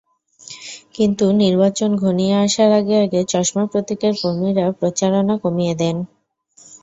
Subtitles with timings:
[0.95, 5.97] কিন্তু নির্বাচন ঘনিয়ে আসার আগে আগে চশমা প্রতীকের কর্মীরা প্রচারণা কমিয়ে দেন।